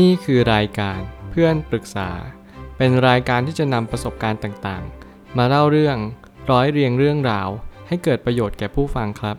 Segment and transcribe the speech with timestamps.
[0.00, 2.10] นี่คือรายการเพื่อนปรึกษา
[2.76, 5.96] เป็นรายการที่จะนำประสบการณ์ต่างๆ มาเล่าเรื่อง
[6.50, 7.48] ร้อยเรียงเรื่องราว
[7.88, 9.36] ให้เกิดประโยชน์แก่ผู้ฟังครับ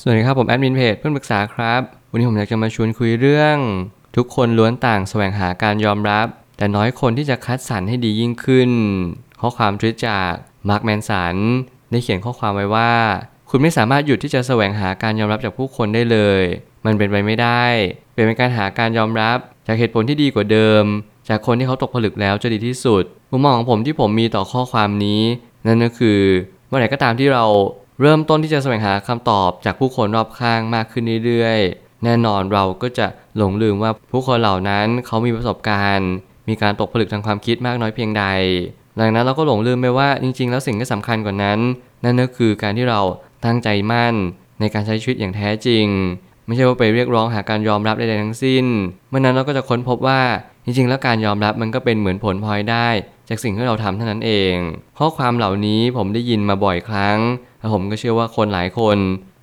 [0.00, 1.80] สวัสดีครับผมแอดมินเพจเพื่อนปรึกษาครับ
[2.10, 3.56] วันนี้ผมอยากจะมาชวนคุยเรื่อง
[4.16, 6.26] ทุกคนล้วนต่างแสวงหาการยอมรับ
[6.56, 8.70] แต่น้อยคนที่จะคัดสรรให้ดียิ่งขึ้น
[9.40, 10.32] ข้อความทวิตจาก
[10.68, 11.36] มาร์คแมนสัน
[11.90, 12.92] ได้เขียนข้อความไว้ว่า
[13.50, 16.42] คุณไม่สามารถหยุดที่จะแสวงหาการยอมรับจากผู้คนได้เลย
[16.86, 17.64] มันเป็นไปไม่ได้
[18.14, 20.84] เป็นการหาการยอมรับ จากเหตุผลที่ดีกว่าเดิม
[21.28, 25.22] จากคนที่เขาตกผลึกแล้วจะดีที่สุดมุมมองของผมที่ผมมีต่อข้อความนี้
[25.66, 26.20] นั่นก็คือ
[26.68, 27.44] เมื่อไหร่ก็ตามที่เรา
[28.00, 36.10] เริ่มต้นที่จะแสวงหาคำตอบจากผู้คนรอบข้างมากขึ้นเรื่อยๆ แน่นอนเราก็จะหลงลืมว่าผู้คนเหล่านั้นเขามีประสบการณ์
[36.48, 38.24] มีการตกผลึกทางความคิดมากน้อยเพียงใด
[39.00, 41.58] ดังนั้นเราก็หลงลืมไปว่าจริง ๆ แล้วสิ่งที่สำคัญกว่านั้น
[42.04, 43.00] นั่นก็คือการที่เรา
[43.44, 44.14] ตั้งใจมั่น
[44.60, 45.86] ในการใช้ชีวิตอย่างแท้จริง
[46.46, 48.64] ไม่ใช่ว่าไปเรียกร้องหาการยอมรับใดๆทั้งสิ้น
[49.08, 50.20] เมื่อนั้นเราก็จะค้นพบว่า
[50.64, 52.88] จริงๆ แล้วการยอมรับมันก็เป็นเหมือนผลพลอยได้
[53.28, 54.54] จากสิ่งที่เราทำเท่านั้นเอง
[54.98, 57.18] ข้อความเหล่านี้ผมได้ยินมาบ่อยครั้ง
[57.58, 58.98] และผมก็เชื่อว่าคนหลายคน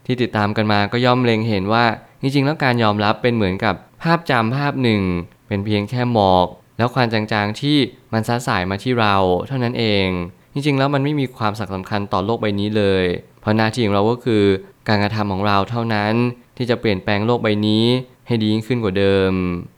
[0.05, 1.85] ที่ติดตามกันมาก็ย่อมเล็งเห็นว่า
[2.21, 5.01] จริงๆ แล้วการยอมรับเป็นเหมือนกับภาพจำภาพหนึ่ง
[5.47, 7.77] เป็นเพียงแค่หมอก แล้วควันจางๆที่
[8.13, 9.15] มันซัดสายมาที่เรา
[9.47, 10.07] เท่านั้นเอง
[10.53, 13.05] จริงๆ แล้วมันไม่มีความสำคัญต่อโลกใบนี้เลย
[13.43, 14.43] เพราะหน้าที่ของเราก็คือ
[14.87, 16.13] การกระทำของเราเท่านั้น
[16.57, 17.85] ที่จะเปลี่ยนแปลงโลกใบนี้
[18.27, 19.31] ให้ดียิ่งขึ้นกว่าเดิม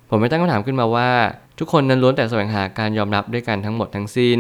[0.10, 1.10] ผมไม่ตั้งคำถามขึ้นมาว่า
[1.60, 4.40] ทุกคนนั้นล้วนแต่แสวงหาการยอมรับด้วยกันทั้งหมดทั้งสิ้น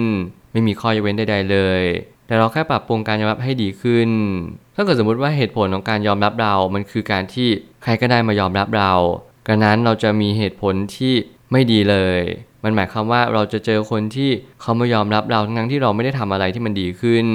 [0.51, 1.81] ไม่มีข้อยกเว้นใดๆเลย
[2.27, 4.09] แต่เราแค่ปรับปรุงการยอมรับให้ดีขึ้น
[4.75, 7.47] ถ้าเกิดสมมติว่าเหตุผลของการยอมรับเรา มันคือการที่
[7.83, 8.91] ใครก็ได้มายอมรับเรา
[9.47, 11.13] กระนั้นเราจะมีเหตุผลที่
[11.51, 12.19] ไม่ดีเลย
[12.63, 14.29] มันหมายความว่าเราจะเจอคนที่
[14.61, 17.25] เขาไม่ยอมรับเราทั้งที่เราไม่ได้ทำอะไรที่มันดีขึ้น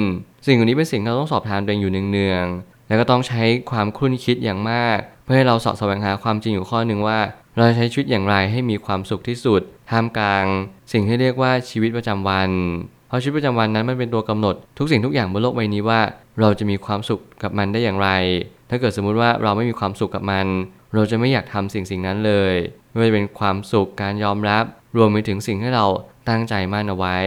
[0.45, 7.19] สิ่งเหล่านี้เป็นสิ่งที่เราต้องสอบทานตัวเองอยู่เนืองๆแล้วก็ต้องใช้ความคุ้นคิดอย่างมาก เพื่อให้เราสอบแสวงหาความจริงอยู่ข้อหนึ่งว่า
[7.55, 10.45] เราจะใช้ชีวิตอย่างไรให้มีความสุขที่สุดท่ามกลาง
[10.91, 12.49] สิ่งที่เรียกว่าชีวิตประจำวัน
[13.07, 16.01] เพราะชีวิตประจำวันนั้นมันเป็นตัวกำหนด ทุกสิ่งทุกอย่างบนโลกใบนี้ว่า
[16.39, 18.09] เราจะมีความสุขกับมันได้อย่างไร
[18.69, 20.47] ถ้าเกิดสมมุติว่าเราไม่มีความสุขกับมัน
[20.93, 22.55] เราจะไม่อยากทำสิ่งสิ่งนั้นเลย
[22.89, 24.63] ไม่ว่าจะเป็นความสุขการยอมรับ
[24.97, 25.85] รวมไปถึงสิ่งที่เรา
[26.29, 27.17] ตั้งใจมั่นเอาไว้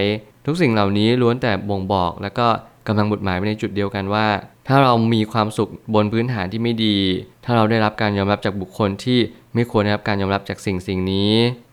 [0.46, 2.48] ทุกสิ่งเหล่านี้ล้วนแต่บ่งบอก แล้วก็
[2.86, 4.26] กำลังบุดหมายไปในจุดเดียวกันว่า
[4.68, 6.96] ถ้าเรามีความสุขบนพื้นฐานที่ไม่ดี
[7.44, 9.18] ถ้าเราได้รับการยอมรับจากบุคคลที่
[9.54, 11.32] ไม่ควรได้รับการยอมรับจากสิ่งสิ่งนี้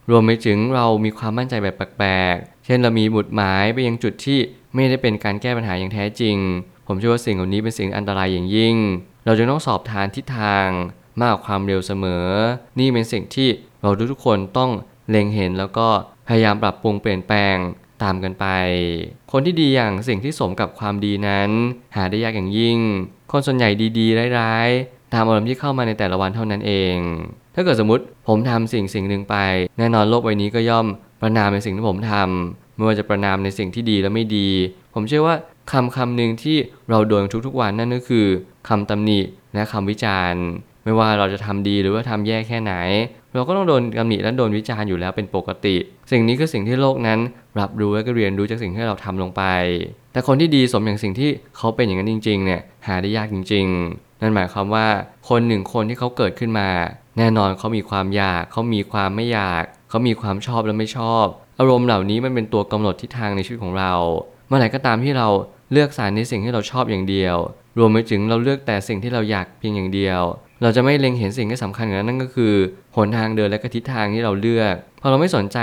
[0.10, 4.40] รวมไปถึงเรามีความมั่นใจแบบแปลกๆ เช่นเรามีบุดหมายไปยังจุดที่
[4.74, 6.38] ไม่ได้เป็นการแก้ปัญหาอย่างแท้จริง
[6.88, 8.76] ผมเชื่อว่าสิ่งเหล่านี้เป็นสิ่งอันตรายอย่างยิ่ง
[9.26, 10.68] เราจะต้องสอบทานทิศทาง
[11.20, 12.28] มากกว่าความเร็วเสมอ
[12.80, 13.50] นี่เป็นสิ่งที่
[13.82, 14.72] เราทุกๆคนต้อง
[15.10, 15.88] เล็งเห็นแล้วก็
[16.28, 17.56] พยายามปรับปรุงเปลี่ยนแปลง
[18.04, 18.46] ตามกันไป
[19.32, 21.50] คนที่ดีอย่างสิ่งที่สมกับความดีนั้น
[21.96, 22.80] หาได้ยากอย่างยิ่ง
[23.32, 23.70] คนส่วนใหญ่
[24.00, 26.96] ดีๆร้ายๆตามอารมณ์ที่เข้ามาในแต่ละวันเท่านั้นเอง
[27.56, 29.36] ถ้าเกิดสมมติผมทำสิ่งสิ่งหนึ่งไป
[29.78, 30.88] แน่นอนโลกใบนี้ก็ย่อม
[31.22, 34.50] ประนามในสิ่งที่ผมทำไม่ว่าจะประนามในสิ่งที่ดีและไม่ดี
[34.94, 35.36] ผมเชื่อว่า
[35.72, 36.58] คำคำหนึ่งที่
[36.90, 38.26] เราโดนทุกๆวันนั่นก็คือ
[38.70, 39.20] คำตำหนิ
[39.54, 40.44] และคำวิจารณ์
[40.84, 42.74] ไม่ว่าเราจะทำดีหรือว่าทำแย่แค่ไหน
[43.34, 45.76] เราก็ต้องโดนตำหนิและโดนวิจารณ์อยู่แล้วเป็นปกติ
[46.12, 47.20] สิ่งนี้คือสิ่งที่โลกนั้น
[47.60, 49.44] รับรู้และก็เรียนรู้จากสิ่งที่เราทำลงไป
[50.14, 54.88] แต่คนที่ดีสมอย่างสิ่งที่เขาเป็นอย่างนั้นจริง ๆ เนี่ยหาได้ยากจริง ๆ นั่นหมายความว่า
[55.30, 56.70] คนหนึ่งคนที่เขาเกิดขึ้นมา
[57.18, 61.26] แน่นอนเขามีความอยาก เขามีความไม่อยาก เขามีความชอบและไม่ชอบ
[61.60, 63.94] อารมณ์เหล่านี้มันเป็นตัวกำหนดทิศทางในชีวิตของเรา
[64.48, 65.28] เมื่อไหร่ก็ตามที่เรา
[65.72, 67.38] เลือกสารในสิ่งที่เราชอบอย่างเดียว
[67.78, 70.22] รวมไปถึงเราเลือกแต่สิ่งที่เราอยากเพียงอย่างเดียว
[70.62, 72.54] เราจะไม่เล็งเห็นสิ่งที่สำคัญกว่านั้นนั่นก็คือ
[72.96, 75.58] หนทางเดินและก็ทิศทางที่เราเลือกพอเราไม่สนใจ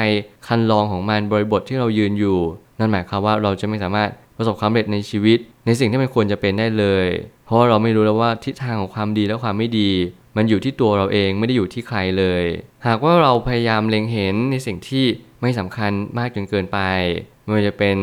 [0.46, 2.38] คันลองของมันบริบทที่เรายืนอยู่
[2.78, 7.06] นั่นหมายความว่าเราจะไม่สามารถประสบความสำเร็จในชีวิต ในสิ่งที่มันควรจะเป็นได้เลย
[7.46, 9.90] เพราะเราไม่รู้แล้วว่าทิศทางของความดีและความไม่ดี
[10.36, 12.44] มันอยู่ที่ตัวเราเองไม่ได้อยู่ที่ใครเลย
[12.86, 15.06] หากว่าเราพยายามเล็งเห็นในสิ่งที่
[15.40, 16.78] ไม่สำคัญมากจนเกินไป
[17.42, 17.96] ไม่ว่าจะเป็น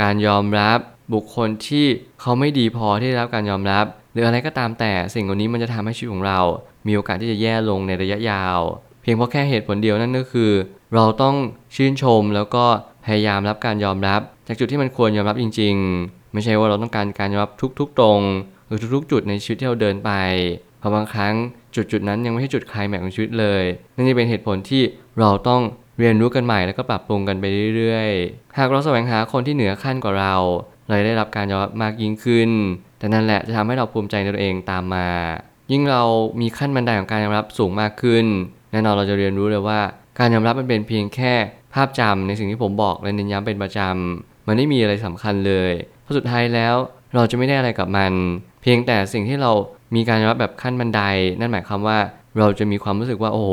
[0.00, 0.78] การยอมรับ
[1.14, 1.86] บุคคลที่
[2.20, 6.40] เขาไม่ดีพอที่ได้รับการยอมรับ หรืออะไรก็ตามแต่สิ่งเหล่านี้มันจะทำให้ชีวิตของเรา
[6.86, 8.60] มีโอกาสที่จะแย่ลงในระยะยาว
[9.02, 10.50] เพียงเพราะแค่เหตุผลเดียวนั่นก็คือ
[10.94, 11.36] เราต้อง
[11.74, 12.64] ชื่นชมแล้วก็
[13.04, 15.74] พยายามรับการยอมรับ จากจุดที่มันควรยอมรับจริง
[16.04, 18.20] ๆ ไม่ใช่ว่าเราต้องการการยอมรับทุก ๆ ตรง
[18.66, 20.10] หรือทุกๆ จุดในชีวิตที่เราเดินไป
[20.78, 21.34] เพราะบางครั้ง
[21.74, 23.62] จุดๆนั้นยังไม่ใช่จุดคลายแม็กของชีวิตเลย
[23.94, 24.82] นั่นจะเป็นเหตุผลที่
[25.20, 25.62] เราต้อง
[25.98, 27.44] เรียนรู้กันใหม่แล้วก็ปรับปรุงกันไป
[27.76, 30.34] เรื่อยๆ หากเราแสวงหาคนที่เหนือขั้นกว่าเรา
[30.86, 32.50] เราได้รับการยอมรับมากยิ่งขึ้น
[32.98, 35.08] แต่นั่นแหละจะทำให้เราภูมิใจในตัวเองตามมา
[35.72, 36.02] ยิ่งเรา
[36.40, 38.24] มีขั้นบันไดของการยอมรับสูงมากขึ้น
[38.72, 39.80] แน่นอนเราจะเรียนรู้เลยว่า
[40.18, 41.34] การยอมรับมันเป็นเพียงแค่
[41.74, 45.72] ภาพจำในสิ่งที่ผมบอกและเน้นย้ำเป็นประจำมันไม่มีอะไรสำคัญเลย
[46.02, 46.74] เพราะสุดท้ายแล้ว
[47.14, 48.12] เราจะไม่ได้อะไรกับมัน
[48.62, 49.52] เพียงแต่สิ่งที่เรา
[49.94, 51.00] มีการยอมรับแบบขั้นบันได
[51.40, 51.98] นั่นหมายความว่า
[52.38, 53.50] เราจะมีความรู้สึกว่าโอ้โห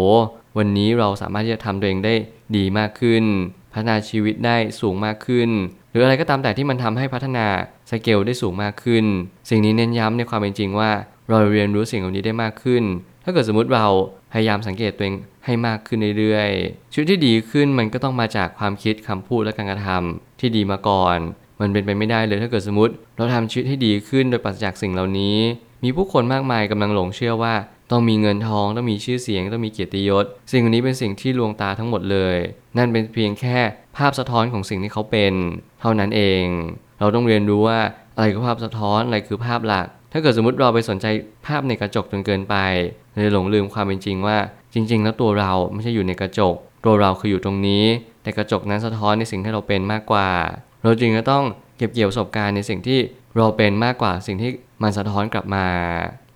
[0.57, 2.13] วันนี้เราสามารถที่จะทำตัวเองได้
[2.57, 3.24] ดีมากขึ้น
[3.71, 5.50] พัฒนาชีวิตได้สูงมากขึ้น
[5.94, 7.48] หรืออะไรก็ตามแต่ที่มันทำให้พัฒนา
[7.92, 9.06] สเกลได้สูงมากขึ้น
[9.50, 10.92] สิ่งนี้เน้นย้ำในความเป็นจริงว่า
[11.30, 12.84] เราเรียนรู้สิ่งเหล่านี้ได้มากขึ้น
[13.24, 13.86] ถ้าเกิดสมมติเรา
[14.34, 21.18] พยายามสังเกตตัวเองให้มากขึ้นเรื่อยๆชีวิตที่ดีขึ้นมันก็ต้องมาจากความคิดคำพูดและการกระทำที่ดีมาก่อน
[21.62, 25.38] มันเป็นไปไม่ได้เลยถ้าเกิดสมมติ เราทำชีวิตให้ดีขึ้นโดยปราศจากสิ่งเหล่านี้
[25.84, 27.54] มีผู้คนมากมายกำลังหลงเชื่อว่า
[27.94, 32.38] ต้องมีเงินทอง ต้องมีชื่อเสียง ต้องมีเกียรติยศ สิ่งนี้เป็นสิ่งที่ลวงตาทั้งหมดเลย
[32.78, 33.57] นั่นเป็นเพียงแค่
[33.98, 35.34] ภาพสะท้อนของสิ่งที่เขาเป็น
[35.81, 36.44] เท่านั้นเอง
[37.00, 37.80] เราต้องเรียนรู้ว่า
[38.16, 41.06] อะไรคือภาพสะท้อน อะไรคือภาพหลัก ถ้าเกิดสมมติเราไปสนใจ
[41.48, 42.56] ภาพในกระจกจนเกินไป
[43.13, 44.38] เลยหลงลืมความเป็นจริงว่า
[44.74, 46.56] จริง ๆ แล้วตัวเราไม่ใช่อยู่ในกระจก
[46.86, 47.86] ตัวเราคืออยู่ตรงนี้
[48.24, 50.30] แต่กระจกนั้นสะท้อนในสิ่งที่เราเป็นมากกว่า
[50.84, 51.44] เราจึงจะต้อง
[51.78, 53.00] เก็บเกี่ยวประสบการณ์ในสิ่งที่
[53.38, 54.51] เราเป็นมากกว่าสิ่งที่
[54.84, 55.66] มันสะท้อนกลับมา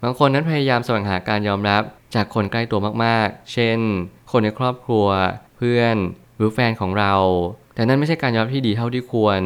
[0.04, 1.82] บางคนนั้นพยายามแสวงหาการยอมรับ
[2.16, 3.78] จากคนใกล้ตัวมากๆ เช่น
[4.32, 5.08] คนในครอบครัว
[5.58, 5.96] เพื่อน
[6.38, 7.14] หรือแฟนของเรา
[7.76, 9.42] แต่นั่นไม่ใช่การยอมรับที่ดีเท่าที่ควร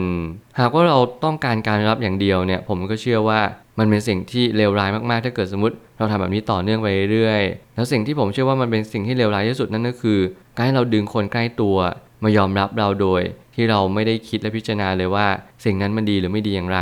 [0.59, 3.39] หากว่าเราต้องการการยอมรับอย่างเดียวเนี่ย ผมก็เชื่อว่า
[3.80, 10.19] มันเป็นสิ่งที่เลวร้ายมากๆ ถ้าเกิดสมมติเราทำแบบนี้ต่อเนื่องไปเรื่อยๆ แล้วสิ่งที่ผมเชื่อว่ามันเป็นสิ่งที่เลวร้ายที่สุดนั่นก็คือ
[10.56, 11.77] การให้เราดึงคนใกล้ตัว
[12.24, 13.21] มายอมรับเราโดย
[13.56, 15.27] ที่เราไม่ได้คิดและพิจารณาเลยว่า
[15.65, 16.81] สิ่งนั้นมันดีหรือไม่ดีอย่างไร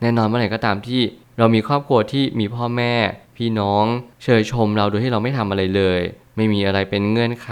[0.00, 1.00] แน่นอนเมื่อไหร่ก็ตามที่
[1.40, 2.94] เรามีครอบครัวที่มีพ่อแม่
[3.36, 3.84] พี่น้อง
[4.22, 6.00] เชยชมเราโดยที่เราไม่ทำอะไรเลย
[6.36, 7.50] ไม่มีอะไรเป็นเงื่อนไข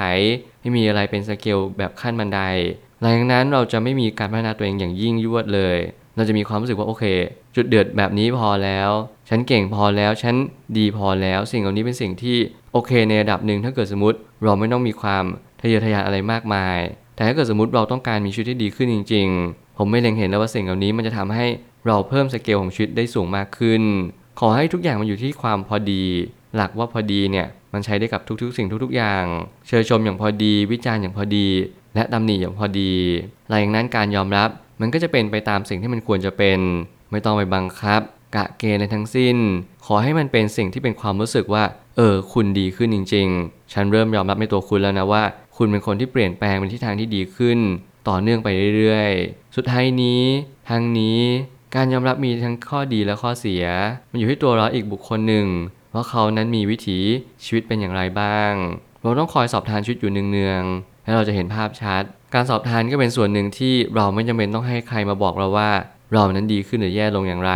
[0.61, 2.41] ไม่มีอะไรเป็นสเกลแบบขั้นบันได
[3.01, 5.79] หลังจากนั้นเราจะไม่มีการพัฒนาตัวเองอย่างยิ่งยวดเลย
[6.17, 7.05] เราจะมีความรู้สึกว่าโอเค
[7.57, 8.91] จุดเดือดแบบนี้พอแล้ว
[9.29, 10.35] ฉันเก่งพอแล้ว ฉัน
[10.79, 12.37] ดีพอแล้ว สิ่งเหล่านี้เป็นสิ่งที่
[12.73, 15.25] โอเคในระดับหนึ่งถ้าเกิดสมมติเราไม่ต้องมีความ
[15.61, 16.79] ทะเยอทะยานอะไรมากมาย
[17.15, 21.47] แต่ถ้าเกิดสมมติเราต้องการมีชีวิตที่ดีขึ้นจริง ๆ ผมไม่เล็งเห็นแล้วว่าสิ่งเหล่านี้มันจะทำให้
[21.89, 23.83] เราเพิ่มสเกลของชีวิตได้สูงมากขึ้น
[24.41, 26.05] ขอให้ทุกอย่างมันอยู่ที่ความพอดี
[26.55, 29.25] หลักว่าพอดีเนี่ยมันใช้ได้กับทุกๆ สิ่งทุกๆ อย่าง
[29.67, 31.49] เชยชมอย่างพอดี วิจารณ์อย่างพอดี
[31.95, 32.93] และตำหนิอย่างพอดี
[33.49, 34.49] หลังจากนั้นการยอมรับ
[34.81, 36.59] มันก็จะเป็นไปตามสิ่งที่มันควรจะเป็น
[37.11, 38.01] ไม่ต้องไปบังคับ
[38.37, 39.37] กะเกณฑ์ในทั้งสิ้น
[39.87, 41.65] ขอให้มันเป็นสิ่งที่เป็นความรู้สึกว่า
[41.97, 45.23] เออ คุณดีขึ้นจริง ๆ ฉันเริ่มยอมรับในตัวคุณแล้วนะว่า
[45.57, 47.59] คุณเป็นคนที่เปลี่ยนแปลงเป็นทิศทางที่ดีขึ้น
[48.09, 50.23] ต่อเนื่องไปเรื่อยๆ สุดท้ายนี้
[50.69, 51.21] ทางนี้
[51.75, 53.65] การยอมรับมีทั้งข้อดีและข้อเสีย
[54.11, 55.47] มันอยู่ที่ตัวเราอีกบุคคลหนึ่ง
[55.95, 56.99] ว่าเขานั้นมีวิถี
[57.45, 58.53] ชีวิตเป็นอย่างไรบ้าง
[59.03, 62.03] เราต้องคอยสอบทานชีวิตอยู่เนืองๆแล้เราจะเห็นภาพชัด
[62.35, 65.71] การสอบทานก็เป็นส่วนหนึ่งที่เราไม่จำเป็นต้องให้ใครมาบอกเราว่า
[66.13, 67.53] เรานั้นดีขึ้นหรือแย่ลงอย่างไร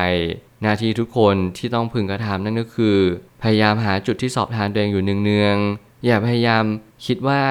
[0.62, 2.96] หน้าที่ทุกคนที่ต้องพึงกระทำนั่นก็คือ
[3.42, 6.64] พยายามหาจุดที่สอบทานตัวเองอยู่เนืองๆอย่าพยายาม
[7.06, 7.42] คิดว่า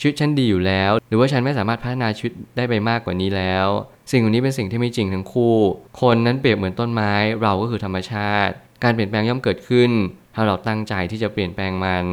[0.00, 3.66] ชีวิตฉันดีอยู่แล้ว หรือว่าฉันไม่สามารถพัฒนาชีวิตได้ไปมากกว่านี้แล้ว
[4.10, 5.56] สิ่งเหล่านี้เป็นสิ่งที่ไม่จริงทั้งคู่
[6.00, 7.12] คนนั้นเปรียบเหมือนต้นไม้
[7.42, 9.90] เราก็คือธรรมชาติ การเปลี่ยนแปลงย่อมเกิดขึ้น
[10.34, 12.06] ถ้าเราตั้งใจที่จะเปลี่ยนแปลงมัน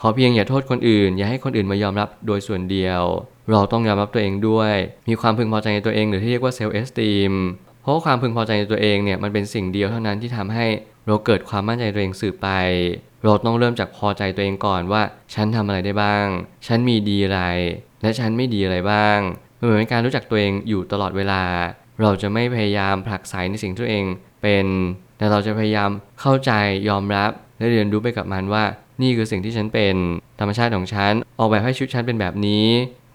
[0.00, 3.02] ขอเพียงอย่าโทษคนอื่น อย่าให้คนอื่นมายอมรับโดยส่วนเดียว
[3.50, 4.74] เราต้องยอมรับตัวเองด้วย
[5.08, 7.32] มีความพึงพอใจในตัวเองหรือที่เรียกว่าเซลล์เอสติม
[7.82, 10.66] เพราะว่าความพึงพอใจในตัวเองเนี่ยมันเป็นสิ่งเดียวเท่านั้นที่ทำให้
[11.06, 12.48] เราเกิดความมั่นใจในตัวเองสืบไป
[13.24, 15.02] เราต้องเริ่มจากพอใจตัวเองก่อนว่า
[15.34, 16.26] ฉันทำอะไรได้บ้าง
[16.66, 17.42] ฉันมีดีอะไร
[18.02, 19.18] และฉันไม่ดีอะไรบ้าง
[19.60, 21.42] มันเหมือนเป็นการรู้จักตัวเองอยู่ตลอดเวลา
[22.02, 24.04] เราจะไม่พยายามผลักไสในสิ่งที่ตัวเอง
[24.42, 24.66] เป็น
[25.18, 25.90] แต่เราจะพยายาม
[26.20, 26.52] เข้าใจ
[26.88, 28.64] ยอมรับ และเรียนรู้ไปกับมันว่า
[29.02, 29.94] นี่คือสิ่งที่ฉันเป็น
[30.40, 32.66] ธรรมชาติของฉัน ออกแบบให้ชีวิตฉันเป็นแบบนี้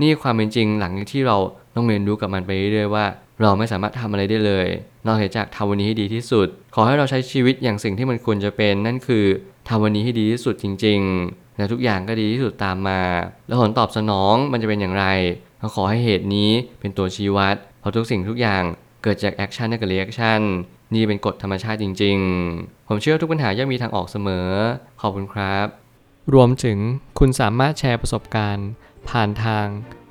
[0.01, 1.37] นี่ความเป็นจริงหลังที่เรา
[1.75, 3.05] ต้องเรียนรู้กับมันไปเรื่อยๆว่า
[3.41, 4.67] เราไม่สามารถทำอะไรได้เลย
[5.07, 9.25] นอกจากทำวันนี้ให้ดีที่สุด ขอให้เราใช้ชีวิตอย่างสิ่งที่มันควรจะเป็น นั่นคือ
[9.69, 10.99] ทำวันนี้ให้ดีที่สุดจริง
[11.29, 13.01] ๆ และทุกอย่างก็ดีที่สุดตามมา
[13.47, 15.05] แล้วผลตอบสนองมันจะเป็นอย่างไร
[15.65, 18.63] เราขอให้เหตุนี้เป็นตัวชี้วัด เพราะทุกสิ่งทุกอย่าง
[19.03, 20.39] เกิดจาก action และกับ reaction
[20.93, 22.17] นี่เป็นกฎธรรมชาติจริง
[22.53, 24.49] ๆ ผมเชื่อทุกปัญหาย่อมมีทางออกเสมอ
[25.01, 25.67] ขอบคุณครับ
[26.33, 26.77] รวมถึง
[27.19, 28.69] คุณสามารถแชร์ประสบการณ์
[29.09, 29.65] ผ่านทาง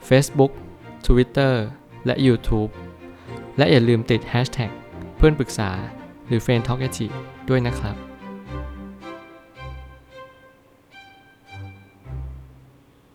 [0.09, 0.53] Facebook
[1.07, 1.55] Twitter
[2.07, 2.71] และ YouTube
[3.59, 4.71] และอย่าลืมติด Hashtag
[5.17, 5.71] เพื่อนปรึกษา
[6.27, 6.83] หรือ f r ร e n d t a l k
[7.49, 8.14] ด้วยนะครับ